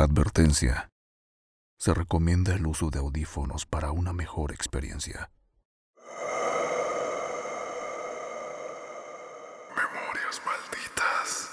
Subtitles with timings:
[0.00, 0.88] Advertencia.
[1.78, 5.30] Se recomienda el uso de audífonos para una mejor experiencia.
[9.76, 11.50] Memorias malditas.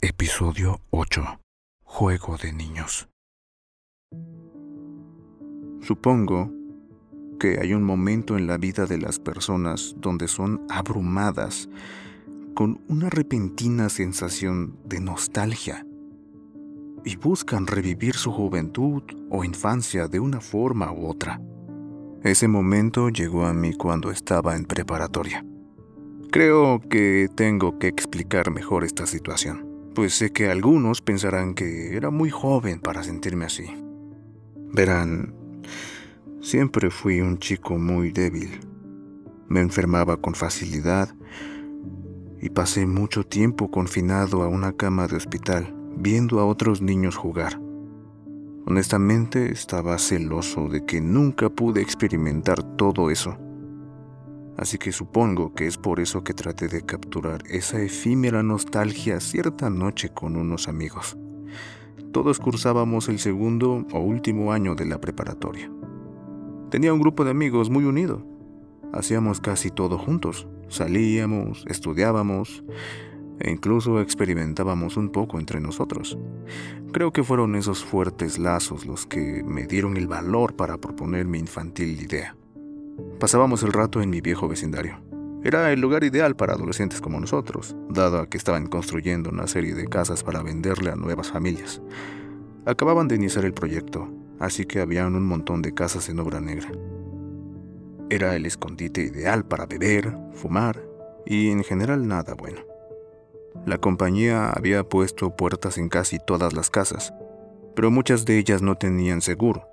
[0.00, 1.42] Episodio 8.
[1.82, 3.10] Juego de niños.
[5.82, 6.50] Supongo
[7.38, 11.68] que hay un momento en la vida de las personas donde son abrumadas
[12.54, 15.84] con una repentina sensación de nostalgia
[17.04, 21.40] y buscan revivir su juventud o infancia de una forma u otra.
[22.22, 25.44] Ese momento llegó a mí cuando estaba en preparatoria.
[26.30, 32.10] Creo que tengo que explicar mejor esta situación, pues sé que algunos pensarán que era
[32.10, 33.64] muy joven para sentirme así.
[34.72, 35.34] Verán,
[36.40, 38.60] siempre fui un chico muy débil.
[39.48, 41.12] Me enfermaba con facilidad
[42.40, 47.60] y pasé mucho tiempo confinado a una cama de hospital viendo a otros niños jugar.
[48.66, 53.36] Honestamente estaba celoso de que nunca pude experimentar todo eso.
[54.56, 59.70] Así que supongo que es por eso que traté de capturar esa efímera nostalgia cierta
[59.70, 61.16] noche con unos amigos.
[62.12, 65.70] Todos cursábamos el segundo o último año de la preparatoria.
[66.70, 68.26] Tenía un grupo de amigos muy unido.
[68.92, 70.46] Hacíamos casi todo juntos.
[70.68, 72.64] Salíamos, estudiábamos,
[73.40, 76.18] e incluso experimentábamos un poco entre nosotros.
[76.92, 81.38] Creo que fueron esos fuertes lazos los que me dieron el valor para proponer mi
[81.38, 82.36] infantil idea.
[83.18, 85.00] Pasábamos el rato en mi viejo vecindario.
[85.42, 89.86] Era el lugar ideal para adolescentes como nosotros, dado que estaban construyendo una serie de
[89.86, 91.80] casas para venderle a nuevas familias.
[92.66, 96.70] Acababan de iniciar el proyecto, así que habían un montón de casas en obra negra.
[98.10, 100.82] Era el escondite ideal para beber, fumar
[101.24, 102.69] y en general nada bueno.
[103.66, 107.12] La compañía había puesto puertas en casi todas las casas,
[107.76, 109.68] pero muchas de ellas no tenían seguro.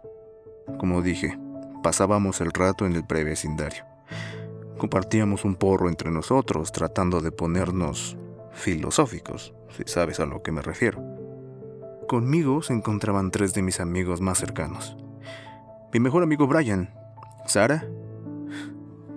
[0.77, 1.39] Como dije,
[1.81, 3.85] pasábamos el rato en el prevecindario.
[4.77, 8.17] Compartíamos un porro entre nosotros, tratando de ponernos
[8.51, 11.01] filosóficos, si sabes a lo que me refiero.
[12.07, 14.97] Conmigo se encontraban tres de mis amigos más cercanos.
[15.93, 16.93] Mi mejor amigo Brian,
[17.45, 17.87] Sara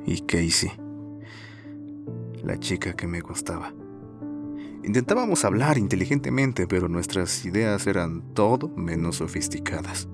[0.06, 0.71] y Casey,
[2.43, 3.72] la chica que me gustaba.
[4.83, 10.09] Intentábamos hablar inteligentemente, pero nuestras ideas eran todo menos sofisticadas.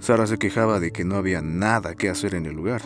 [0.00, 2.82] Sara se quejaba de que no había nada que hacer en el lugar,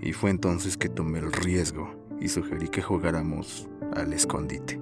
[0.00, 4.78] y fue entonces que tomé el riesgo y sugerí que jugáramos al escondite.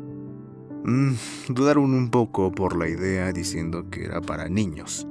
[0.84, 1.14] Mm,
[1.48, 5.06] dudaron un poco por la idea diciendo que era para niños.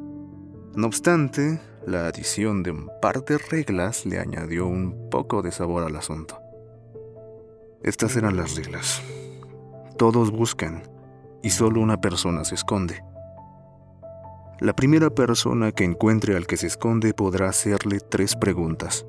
[0.75, 5.83] No obstante, la adición de un par de reglas le añadió un poco de sabor
[5.83, 6.39] al asunto.
[7.81, 9.01] Estas eran las reglas.
[9.99, 10.83] Todos buscan
[11.43, 13.03] y solo una persona se esconde.
[14.61, 19.05] La primera persona que encuentre al que se esconde podrá hacerle tres preguntas.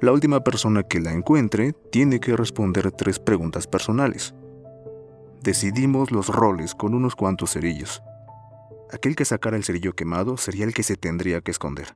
[0.00, 4.34] La última persona que la encuentre tiene que responder tres preguntas personales.
[5.42, 8.02] Decidimos los roles con unos cuantos cerillos.
[8.90, 11.94] Aquel que sacara el cerillo quemado sería el que se tendría que esconder.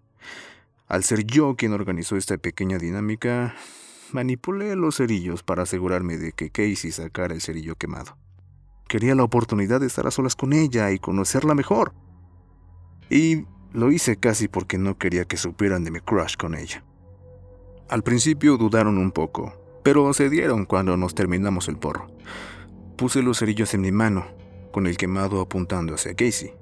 [0.88, 3.54] Al ser yo quien organizó esta pequeña dinámica,
[4.12, 8.18] manipulé los cerillos para asegurarme de que Casey sacara el cerillo quemado.
[8.88, 11.92] Quería la oportunidad de estar a solas con ella y conocerla mejor.
[13.10, 16.84] Y lo hice casi porque no quería que supieran de mi crush con ella.
[17.88, 22.08] Al principio dudaron un poco, pero cedieron cuando nos terminamos el porro.
[22.96, 24.26] Puse los cerillos en mi mano,
[24.72, 26.52] con el quemado apuntando hacia Casey.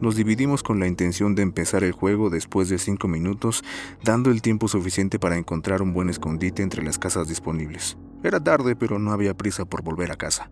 [0.00, 3.64] Nos dividimos con la intención de empezar el juego después de cinco minutos,
[4.04, 7.96] dando el tiempo suficiente para encontrar un buen escondite entre las casas disponibles.
[8.22, 10.50] Era tarde, pero no había prisa por volver a casa.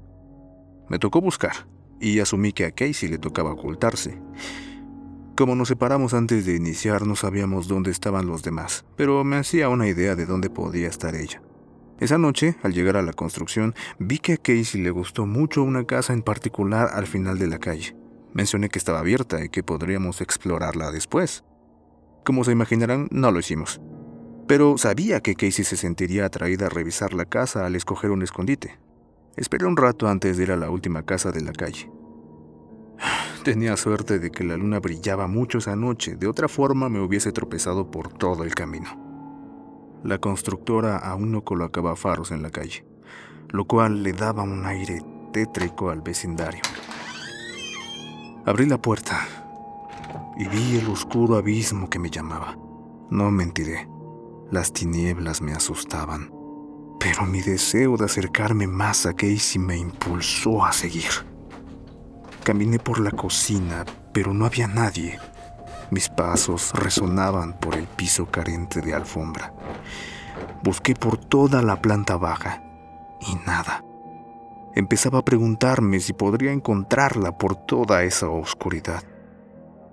[0.88, 1.68] Me tocó buscar,
[2.00, 4.20] y asumí que a Casey le tocaba ocultarse.
[5.36, 9.68] Como nos separamos antes de iniciar, no sabíamos dónde estaban los demás, pero me hacía
[9.68, 11.42] una idea de dónde podía estar ella.
[11.98, 15.84] Esa noche, al llegar a la construcción, vi que a Casey le gustó mucho una
[15.84, 17.96] casa en particular al final de la calle.
[18.32, 21.42] Mencioné que estaba abierta y que podríamos explorarla después.
[22.24, 23.80] Como se imaginarán, no lo hicimos.
[24.46, 28.78] Pero sabía que Casey se sentiría atraída a revisar la casa al escoger un escondite,
[29.36, 31.90] Esperé un rato antes de ir a la última casa de la calle.
[33.44, 37.32] Tenía suerte de que la luna brillaba mucho esa noche, de otra forma me hubiese
[37.32, 38.88] tropezado por todo el camino.
[40.02, 42.86] La constructora aún no colocaba faros en la calle,
[43.50, 45.02] lo cual le daba un aire
[45.32, 46.62] tétrico al vecindario.
[48.46, 49.28] Abrí la puerta
[50.38, 52.56] y vi el oscuro abismo que me llamaba.
[53.10, 53.86] No mentiré,
[54.50, 56.35] las tinieblas me asustaban
[56.98, 61.10] pero mi deseo de acercarme más a Casey me impulsó a seguir.
[62.44, 65.18] Caminé por la cocina, pero no había nadie.
[65.90, 69.52] Mis pasos resonaban por el piso carente de alfombra.
[70.62, 72.62] Busqué por toda la planta baja
[73.20, 73.84] y nada.
[74.74, 79.02] Empezaba a preguntarme si podría encontrarla por toda esa oscuridad.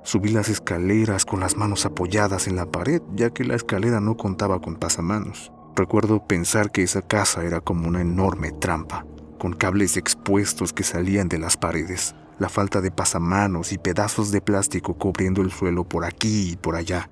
[0.03, 4.17] Subí las escaleras con las manos apoyadas en la pared, ya que la escalera no
[4.17, 5.53] contaba con pasamanos.
[5.75, 9.05] Recuerdo pensar que esa casa era como una enorme trampa,
[9.39, 14.41] con cables expuestos que salían de las paredes, la falta de pasamanos y pedazos de
[14.41, 17.09] plástico cubriendo el suelo por aquí y por allá.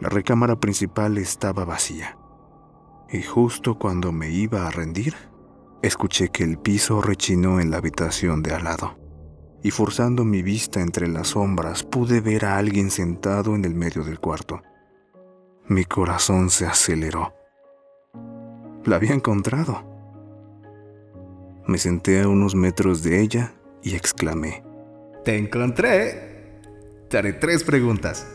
[0.00, 2.16] La recámara principal estaba vacía.
[3.10, 5.14] Y justo cuando me iba a rendir,
[5.82, 8.96] escuché que el piso rechinó en la habitación de al lado
[9.62, 14.04] y forzando mi vista entre las sombras pude ver a alguien sentado en el medio
[14.04, 14.62] del cuarto.
[15.68, 17.34] Mi corazón se aceleró.
[18.84, 19.84] La había encontrado.
[21.66, 24.64] Me senté a unos metros de ella y exclamé.
[25.24, 26.60] Te encontré.
[27.08, 28.26] Te haré tres preguntas.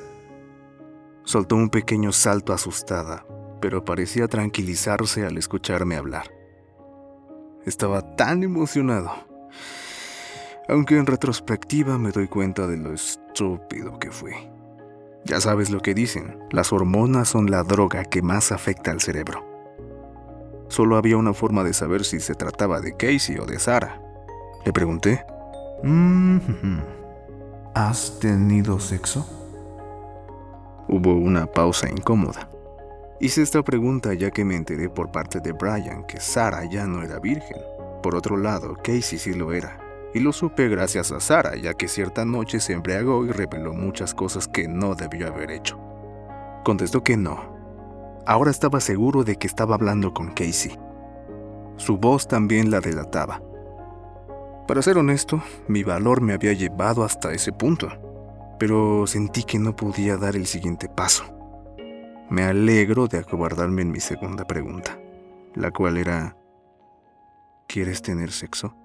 [1.23, 3.25] Soltó un pequeño salto asustada,
[3.61, 6.31] pero parecía tranquilizarse al escucharme hablar.
[7.65, 9.11] Estaba tan emocionado
[10.67, 14.33] aunque en retrospectiva me doy cuenta de lo estúpido que fui.
[15.25, 19.45] Ya sabes lo que dicen, las hormonas son la droga que más afecta al cerebro.
[20.67, 24.01] Solo había una forma de saber si se trataba de Casey o de Sara.
[24.65, 25.25] Le pregunté.
[25.83, 26.83] Mm-hmm.
[27.73, 29.25] ¿Has tenido sexo?
[30.87, 32.49] Hubo una pausa incómoda.
[33.19, 37.01] Hice esta pregunta ya que me enteré por parte de Brian que Sara ya no
[37.01, 37.57] era virgen.
[38.01, 39.82] Por otro lado, Casey sí lo era
[40.13, 44.13] y lo supe gracias a Sara, ya que cierta noche se embriagó y reveló muchas
[44.13, 45.79] cosas que no debió haber hecho.
[46.63, 47.51] Contestó que no.
[48.25, 50.77] Ahora estaba seguro de que estaba hablando con Casey.
[51.77, 53.41] Su voz también la delataba.
[54.67, 57.89] Para ser honesto, mi valor me había llevado hasta ese punto,
[58.59, 61.25] pero sentí que no podía dar el siguiente paso.
[62.29, 64.97] Me alegro de acobardarme en mi segunda pregunta,
[65.55, 66.37] la cual era,
[67.67, 68.75] ¿quieres tener sexo?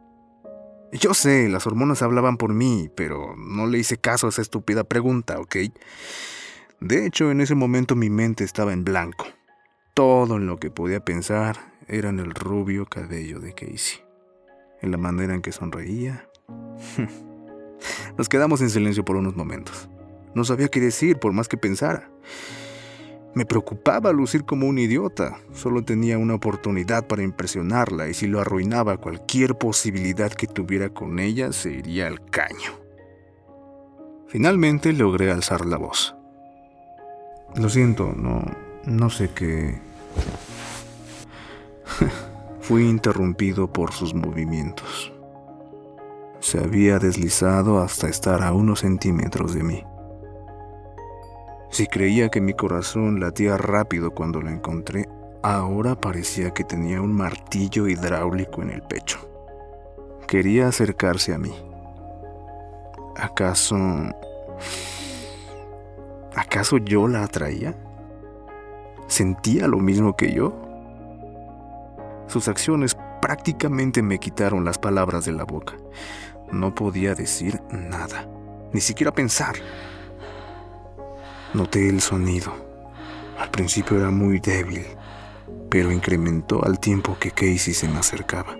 [0.93, 4.85] Yo sé, las hormonas hablaban por mí, pero no le hice caso a esa estúpida
[4.85, 5.57] pregunta, ¿ok?
[6.81, 9.27] De hecho, en ese momento mi mente estaba en blanco.
[9.93, 14.01] Todo en lo que podía pensar era en el rubio cabello de Casey,
[14.81, 16.27] en la manera en que sonreía.
[18.17, 19.91] Nos quedamos en silencio por unos momentos.
[20.35, 22.11] No sabía qué decir por más que pensara.
[23.35, 25.39] Me preocupaba lucir como un idiota.
[25.53, 31.19] Solo tenía una oportunidad para impresionarla y si lo arruinaba cualquier posibilidad que tuviera con
[31.19, 32.73] ella se iría al caño.
[34.27, 36.15] Finalmente logré alzar la voz.
[37.57, 38.45] Lo siento, no,
[38.85, 39.81] no sé qué...
[42.61, 45.13] Fui interrumpido por sus movimientos.
[46.41, 49.85] Se había deslizado hasta estar a unos centímetros de mí.
[51.71, 55.09] Si creía que mi corazón latía rápido cuando lo encontré,
[55.43, 59.19] ahora parecía que tenía un martillo hidráulico en el pecho.
[60.27, 61.55] Quería acercarse a mí.
[63.17, 63.77] ¿Acaso...
[66.35, 67.75] ¿Acaso yo la atraía?
[69.07, 70.55] ¿Sentía lo mismo que yo?
[72.27, 75.75] Sus acciones prácticamente me quitaron las palabras de la boca.
[76.53, 78.29] No podía decir nada,
[78.73, 79.57] ni siquiera pensar.
[81.55, 82.53] Noté el sonido.
[83.39, 84.85] Al principio era muy débil,
[85.71, 88.57] pero incrementó al tiempo que Casey se me acercaba.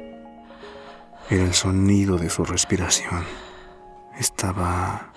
[1.31, 3.25] Era el sonido de su respiración.
[4.19, 5.13] Estaba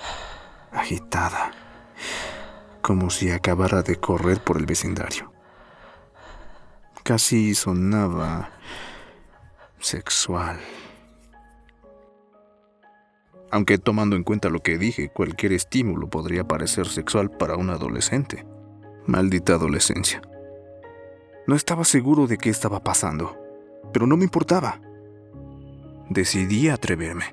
[0.72, 1.52] agitada,
[2.82, 5.32] como si acabara de correr por el vecindario.
[7.04, 8.50] Casi sonaba
[9.80, 10.60] sexual.
[13.52, 18.46] Aunque tomando en cuenta lo que dije, cualquier estímulo podría parecer sexual para un adolescente.
[19.06, 20.22] Maldita adolescencia.
[21.48, 23.38] No estaba seguro de qué estaba pasando,
[23.92, 24.80] pero no me importaba.
[26.10, 27.26] Decidí atreverme.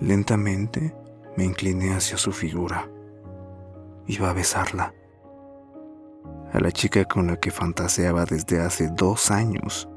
[0.00, 0.94] Lentamente
[1.36, 2.88] me incliné hacia su figura.
[4.06, 4.94] Iba a besarla.
[6.52, 9.88] A la chica con la que fantaseaba desde hace dos años.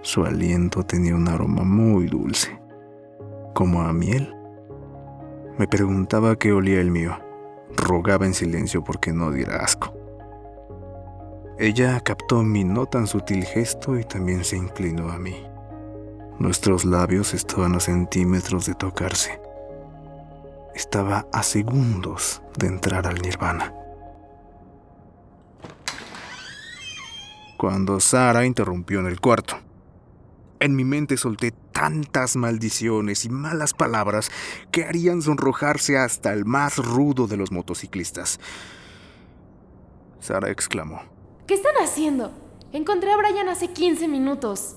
[0.00, 2.58] Su aliento tenía un aroma muy dulce,
[3.52, 4.37] como a miel.
[5.58, 7.18] Me preguntaba qué olía el mío.
[7.76, 9.92] Rogaba en silencio porque no diera asco.
[11.58, 15.44] Ella captó mi no tan sutil gesto y también se inclinó a mí.
[16.38, 19.40] Nuestros labios estaban a centímetros de tocarse.
[20.76, 23.74] Estaba a segundos de entrar al nirvana.
[27.56, 29.56] Cuando Sara interrumpió en el cuarto.
[30.60, 34.32] En mi mente solté tantas maldiciones y malas palabras
[34.72, 38.40] que harían sonrojarse hasta el más rudo de los motociclistas.
[40.18, 41.00] Sara exclamó.
[41.46, 42.32] ¿Qué están haciendo?
[42.72, 44.74] Encontré a Brian hace 15 minutos.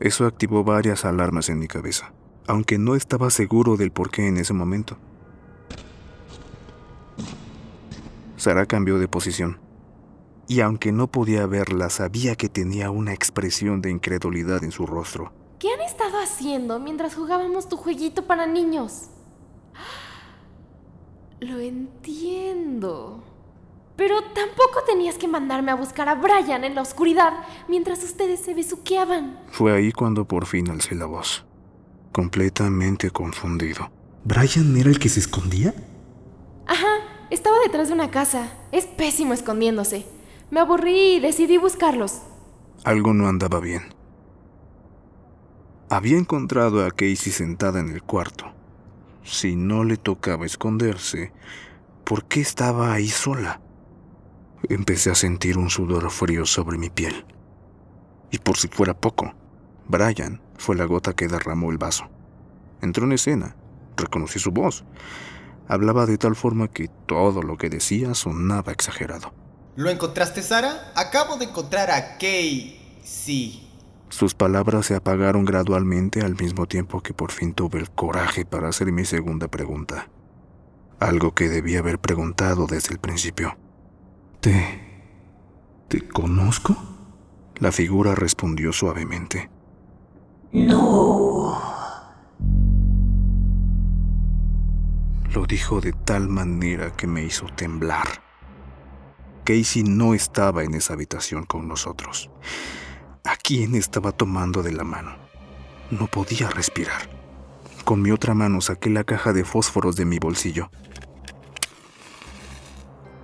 [0.00, 2.12] Eso activó varias alarmas en mi cabeza,
[2.48, 4.98] aunque no estaba seguro del por qué en ese momento.
[8.36, 9.60] Sara cambió de posición,
[10.48, 15.32] y aunque no podía verla, sabía que tenía una expresión de incredulidad en su rostro.
[15.60, 19.10] ¿Qué han estado haciendo mientras jugábamos tu jueguito para niños?
[21.38, 23.22] Lo entiendo.
[23.94, 28.54] Pero tampoco tenías que mandarme a buscar a Brian en la oscuridad mientras ustedes se
[28.54, 29.38] besuqueaban.
[29.48, 31.44] Fue ahí cuando por fin alcé la voz,
[32.10, 33.90] completamente confundido.
[34.24, 35.74] ¿Brian era el que se escondía?
[36.66, 38.50] Ajá, estaba detrás de una casa.
[38.72, 40.06] Es pésimo escondiéndose.
[40.50, 42.22] Me aburrí y decidí buscarlos.
[42.82, 43.99] Algo no andaba bien.
[45.92, 48.44] Había encontrado a Casey sentada en el cuarto.
[49.24, 51.32] Si no le tocaba esconderse,
[52.04, 53.60] ¿por qué estaba ahí sola?
[54.68, 57.26] Empecé a sentir un sudor frío sobre mi piel.
[58.30, 59.34] Y por si fuera poco,
[59.88, 62.08] Brian fue la gota que derramó el vaso.
[62.80, 63.56] Entró en escena,
[63.96, 64.84] reconocí su voz.
[65.66, 69.34] Hablaba de tal forma que todo lo que decía sonaba exagerado.
[69.74, 70.92] ¿Lo encontraste, Sara?
[70.94, 73.00] Acabo de encontrar a Kay.
[74.10, 78.68] Sus palabras se apagaron gradualmente al mismo tiempo que por fin tuve el coraje para
[78.68, 80.08] hacer mi segunda pregunta.
[80.98, 83.56] Algo que debía haber preguntado desde el principio.
[84.40, 85.06] ¿Te...
[85.86, 86.76] te conozco?
[87.56, 89.48] La figura respondió suavemente.
[90.52, 91.56] No.
[95.32, 98.08] Lo dijo de tal manera que me hizo temblar.
[99.44, 102.28] Casey no estaba en esa habitación con nosotros.
[103.50, 105.16] ¿A quién estaba tomando de la mano?
[105.90, 107.10] No podía respirar.
[107.84, 110.70] Con mi otra mano saqué la caja de fósforos de mi bolsillo.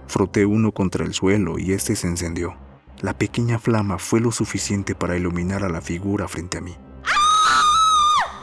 [0.09, 2.57] Froté uno contra el suelo y este se encendió.
[3.03, 6.77] La pequeña flama fue lo suficiente para iluminar a la figura frente a mí.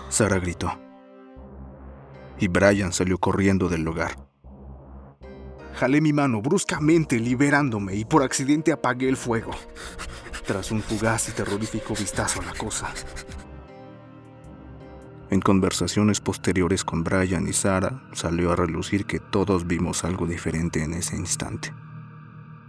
[0.07, 0.79] Sara gritó.
[2.39, 4.15] Y Brian salió corriendo del lugar.
[5.75, 9.51] Jalé mi mano bruscamente, liberándome, y por accidente apagué el fuego.
[10.45, 12.93] Tras un fugaz y terrorífico vistazo a la cosa.
[15.29, 20.83] En conversaciones posteriores con Brian y Sara, salió a relucir que todos vimos algo diferente
[20.83, 21.73] en ese instante.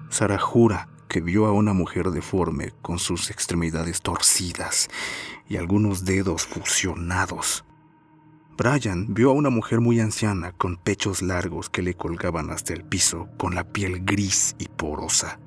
[0.08, 4.88] Sara jura que vio a una mujer deforme con sus extremidades torcidas
[5.48, 7.64] y algunos dedos fusionados.
[8.56, 12.84] Brian vio a una mujer muy anciana con pechos largos que le colgaban hasta el
[12.84, 15.40] piso, con la piel gris y porosa.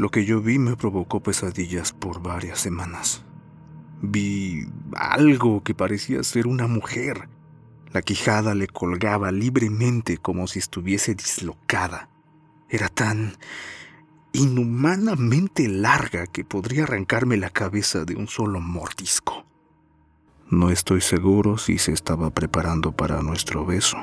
[0.00, 3.22] Lo que yo vi me provocó pesadillas por varias semanas.
[4.00, 4.66] Vi
[4.96, 7.28] algo que parecía ser una mujer.
[7.92, 12.08] La quijada le colgaba libremente como si estuviese dislocada.
[12.70, 13.34] Era tan
[14.32, 19.44] inhumanamente larga que podría arrancarme la cabeza de un solo mordisco.
[20.48, 23.98] No estoy seguro si se estaba preparando para nuestro beso.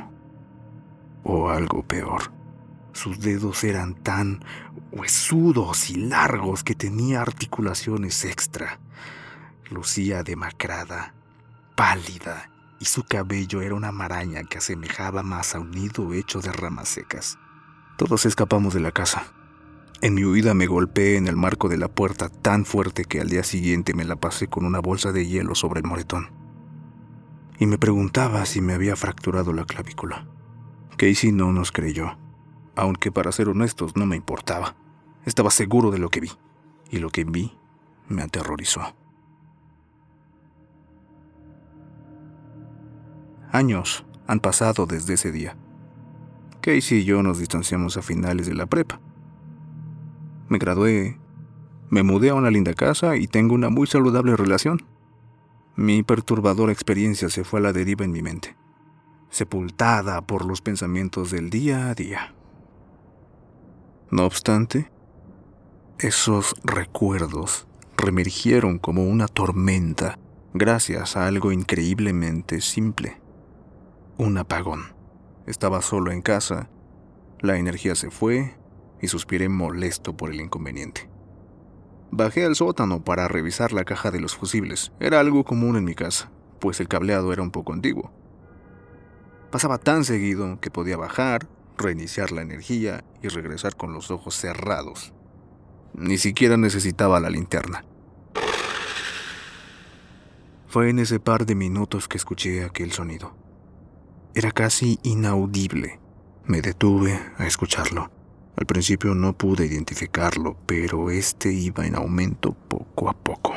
[1.23, 2.36] O algo peor.
[2.97, 4.43] Sus dedos eran tan
[4.91, 8.79] huesudos y largos que tenía articulaciones extra.
[9.69, 11.13] Lucía demacrada,
[11.75, 12.49] pálida,
[12.79, 16.89] y su cabello era una maraña que asemejaba más a un nido hecho de ramas
[16.89, 17.37] secas.
[17.99, 19.31] Todos escapamos de la casa.
[20.01, 23.29] En mi huida me golpeé en el marco de la puerta tan fuerte que al
[23.29, 26.31] día siguiente me la pasé con una bolsa de hielo sobre el moretón.
[27.59, 30.25] Y me preguntaba si me había fracturado la clavícula.
[30.97, 32.17] Casey no nos creyó,
[32.77, 34.75] aunque para ser honestos no me importaba.
[35.25, 36.31] Estaba seguro de lo que vi,
[36.89, 37.51] y lo que vi
[38.07, 38.95] me aterrorizó.
[43.51, 45.57] Años han pasado desde ese día.
[46.61, 48.99] Casey y yo nos distanciamos a finales de la prepa.
[50.47, 51.19] Me gradué,
[51.89, 54.85] me mudé a una linda casa y tengo una muy saludable relación.
[55.75, 58.55] Mi perturbadora experiencia se fue a la deriva en mi mente,
[59.29, 62.36] sepultada por los pensamientos del día a día.
[64.11, 64.89] No obstante,
[65.99, 70.17] esos recuerdos reemergieron como una tormenta
[70.53, 73.19] gracias a algo increíblemente simple
[74.17, 74.95] un apagón.
[75.45, 76.69] Estaba solo en casa,
[77.39, 78.55] la energía se fue
[79.01, 81.09] y suspiré molesto por el inconveniente.
[82.09, 84.91] Bajé al sótano para revisar la caja de los fusibles.
[84.99, 88.11] Era algo común en mi casa, pues el cableado era un poco antiguo.
[89.51, 95.13] Pasaba tan seguido que podía bajar, reiniciar la energía y regresar con los ojos cerrados.
[95.93, 97.85] Ni siquiera necesitaba la linterna.
[100.67, 103.35] Fue en ese par de minutos que escuché aquel sonido.
[104.35, 105.99] Era casi inaudible.
[106.45, 108.11] Me detuve a escucharlo.
[108.57, 113.53] Al principio no pude identificarlo, pero este iba en aumento poco a poco,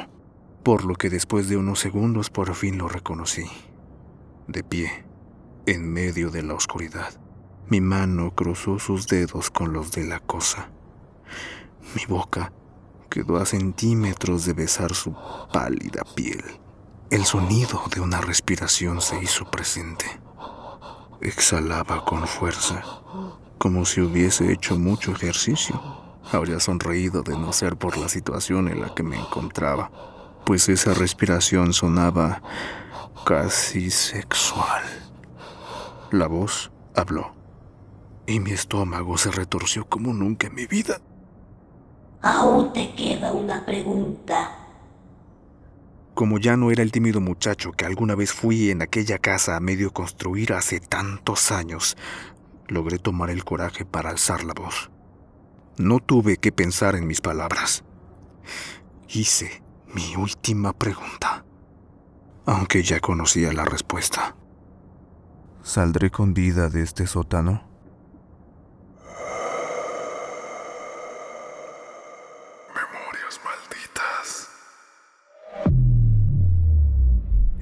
[0.63, 3.45] por lo que después de unos segundos por fin lo reconocí.
[4.47, 5.05] De pie,
[5.67, 7.19] en medio de la oscuridad.
[7.69, 10.71] Mi mano cruzó sus dedos con los de la cosa.
[11.95, 12.53] Mi boca
[13.09, 15.15] quedó a centímetros de besar su
[15.53, 16.43] pálida piel.
[17.11, 20.07] El sonido de una respiración se hizo presente.
[21.21, 22.83] Exhalaba con fuerza,
[23.59, 25.81] como si hubiese hecho mucho ejercicio.
[26.33, 29.91] Habría sonreído de no ser por la situación en la que me encontraba,
[30.47, 32.43] pues esa respiración sonaba
[33.25, 34.85] casi sexual.
[36.13, 37.40] La voz habló
[38.31, 41.01] y mi estómago se retorció como nunca en mi vida.
[42.23, 44.57] Aún te queda una pregunta.
[46.15, 49.61] Como ya no era el tímido muchacho que alguna vez fui en aquella casa a
[49.61, 51.97] medio construir hace tantos años,
[52.69, 54.91] logré tomar el coraje para alzar la voz.
[55.79, 57.85] No tuve que pensar en mis palabras.
[59.09, 59.63] Hice
[59.95, 61.45] mi última pregunta,
[62.45, 64.37] aunque ya conocía la respuesta.
[65.63, 67.70] ¿Saldré con vida de este sótano?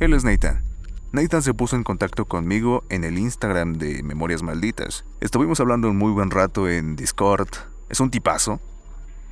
[0.00, 0.62] Él es Nathan.
[1.10, 5.04] Nathan se puso en contacto conmigo en el Instagram de Memorias Malditas.
[5.20, 7.48] Estuvimos hablando un muy buen rato en Discord.
[7.88, 8.60] Es un tipazo.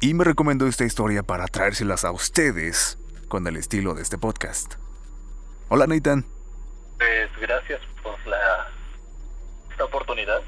[0.01, 4.75] Y me recomendó esta historia para traérselas a ustedes con el estilo de este podcast.
[5.69, 6.27] Hola Nathan.
[6.99, 8.67] Pues gracias por la
[9.71, 10.41] esta oportunidad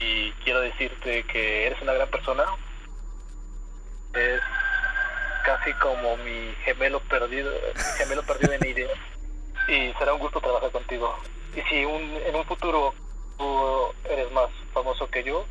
[0.00, 2.44] y quiero decirte que eres una gran persona.
[4.14, 4.40] Es
[5.44, 7.52] casi como mi gemelo perdido,
[7.98, 8.98] gemelo perdido en ideas
[9.68, 11.14] y será un gusto trabajar contigo.
[11.54, 12.94] Y si un, en un futuro
[13.36, 15.44] tú eres más famoso que yo,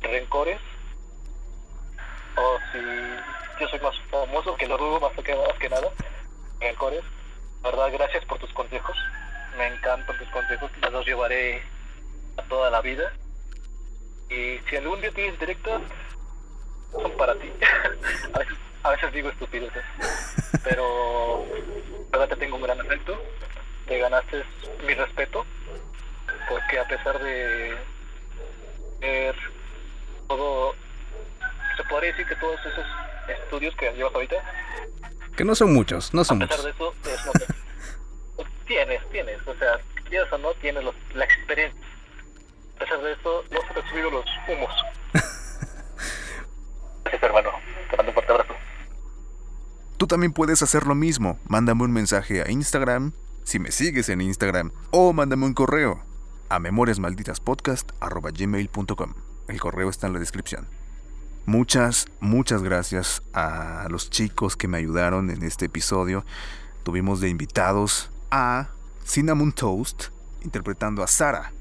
[0.00, 0.58] rencores,
[2.36, 2.78] o si
[3.60, 5.90] yo soy más famoso, que lo dudo más que, más que nada,
[6.60, 7.04] rencores,
[7.62, 8.96] la verdad gracias por tus consejos,
[9.58, 11.62] me encantan tus consejos, los llevaré
[12.38, 13.12] a toda la vida.
[14.30, 15.82] Y si algún día tienes directas,
[16.90, 17.52] son para ti.
[18.82, 19.84] a, veces, a digo estupideces,
[20.64, 21.44] pero
[22.12, 23.20] la verdad te tengo un gran afecto,
[23.86, 24.44] te ganaste
[24.86, 25.44] mi respeto,
[26.48, 27.76] porque a pesar de
[29.00, 29.34] ver
[30.28, 30.74] todo,
[31.76, 32.86] se podría decir que todos esos
[33.28, 34.36] estudios que llevas ahorita,
[35.36, 36.64] Que no son muchos, no a son pesar muchos.
[36.64, 41.80] de eso, es no- tienes, tienes, o sea, quieras o no, tienes los- la experiencia.
[42.76, 44.74] A pesar de eso, no se te han subido los humos.
[47.04, 47.50] Gracias, hermano.
[47.90, 48.54] Te mando un fuerte abrazo.
[50.02, 51.38] Tú también puedes hacer lo mismo.
[51.46, 53.12] Mándame un mensaje a Instagram,
[53.44, 56.02] si me sigues en Instagram, o mándame un correo
[56.48, 59.14] a memoriasmalditaspodcast.gmail.com.
[59.46, 60.66] El correo está en la descripción.
[61.46, 66.24] Muchas, muchas gracias a los chicos que me ayudaron en este episodio.
[66.82, 68.70] Tuvimos de invitados a
[69.04, 70.06] Cinnamon Toast,
[70.42, 71.52] interpretando a Sara,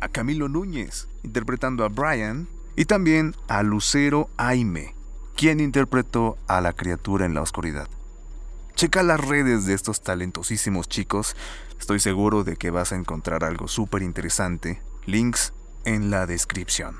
[0.00, 4.94] a Camilo Núñez, interpretando a Brian, y también a Lucero Aime,
[5.38, 7.88] quien interpretó a la criatura en la oscuridad.
[8.74, 11.36] Checa las redes de estos talentosísimos chicos,
[11.78, 14.82] estoy seguro de que vas a encontrar algo súper interesante.
[15.06, 15.52] Links
[15.84, 16.96] en la descripción.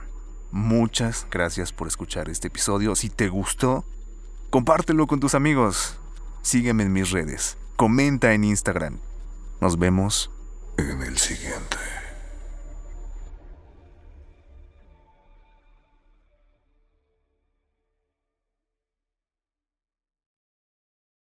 [0.53, 2.95] Muchas gracias por escuchar este episodio.
[2.95, 3.85] Si te gustó,
[4.51, 5.99] compártelo con tus amigos.
[6.41, 7.59] Sígueme en mis redes.
[7.75, 8.99] Comenta en Instagram.
[9.61, 10.31] Nos vemos
[10.77, 11.98] En el siguiente.